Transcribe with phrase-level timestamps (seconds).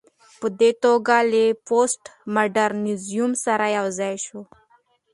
[0.39, 2.03] په دې توګه له پوسټ
[2.35, 4.41] ماډرنيزم سره يوځاى شو